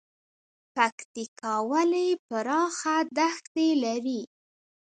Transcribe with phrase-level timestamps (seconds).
[0.75, 4.21] پکتیکا ولې پراخه دښتې لري؟